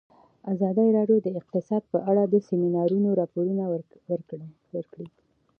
[0.53, 3.63] ازادي راډیو د اقتصاد په اړه د سیمینارونو راپورونه
[4.75, 5.07] ورکړي.